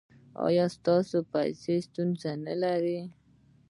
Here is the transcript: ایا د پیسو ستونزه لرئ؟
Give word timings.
ایا 0.45 0.65
د 0.85 0.87
پیسو 1.31 1.73
ستونزه 1.85 2.31
لرئ؟ 2.61 2.99